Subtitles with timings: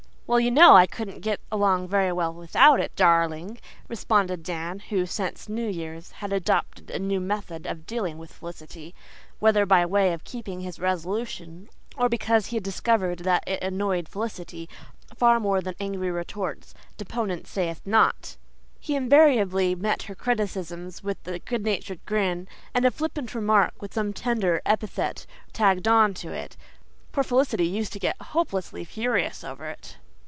[0.27, 3.57] "Well, you know I couldn't get along very well without it, darling,"
[3.89, 8.95] responded Dan who, since New Year's, had adopted a new method of dealing with Felicity
[9.39, 11.67] whether by way of keeping his resolution
[11.97, 14.69] or because he had discovered that it annoyed Felicity
[15.13, 18.37] far more than angry retorts, deponent sayeth not.
[18.79, 23.93] He invariably met her criticisms with a good natured grin and a flippant remark with
[23.93, 26.55] some tender epithet tagged on to it.
[27.11, 29.97] Poor Felicity used to get hopelessly furious over it.